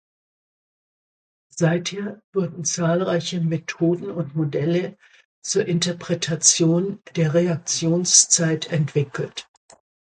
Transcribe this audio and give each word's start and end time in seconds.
Seither 1.53 2.23
wurden 2.33 2.65
zahlreiche 2.65 3.39
Methoden 3.39 4.09
und 4.09 4.35
Modelle 4.35 4.97
zur 5.43 5.67
Interpretation 5.67 6.99
der 7.15 7.35
Reaktionszeit 7.35 8.71
entwickelt. 8.71 9.47